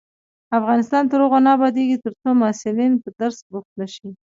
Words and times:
افغانستان 0.59 1.03
تر 1.11 1.19
هغو 1.23 1.39
نه 1.45 1.49
ابادیږي، 1.57 1.97
ترڅو 2.05 2.29
محصلین 2.41 2.93
په 3.03 3.09
درس 3.21 3.37
بوخت 3.49 3.71
نشي. 3.81 4.09